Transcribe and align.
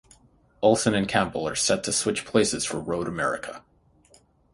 Olsen 0.63 0.95
and 0.95 1.07
Campbell 1.07 1.47
are 1.47 1.53
set 1.53 1.83
to 1.83 1.93
switch 1.93 2.25
places 2.25 2.65
for 2.65 2.79
Road 2.79 3.07
America. 3.07 3.61